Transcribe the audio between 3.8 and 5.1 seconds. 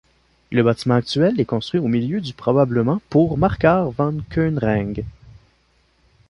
von Kuenring.